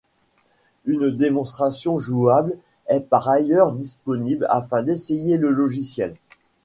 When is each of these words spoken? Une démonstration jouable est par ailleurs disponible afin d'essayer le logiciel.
Une 0.85 1.11
démonstration 1.15 1.99
jouable 1.99 2.57
est 2.87 3.01
par 3.01 3.29
ailleurs 3.29 3.71
disponible 3.71 4.47
afin 4.49 4.81
d'essayer 4.81 5.37
le 5.37 5.51
logiciel. 5.51 6.15